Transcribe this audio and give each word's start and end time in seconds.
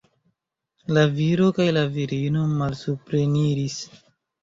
La 0.97 1.03
viro 1.19 1.51
kaj 1.59 1.69
la 1.79 1.85
virino 1.99 2.49
malsupreniris. 2.57 3.81